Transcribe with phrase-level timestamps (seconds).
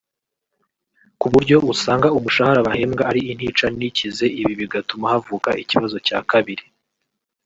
[1.19, 6.65] kuburyo usanga umushahara bahembwa ari intica ntikize ibi bigatuma havuka ikibazo cya kabiri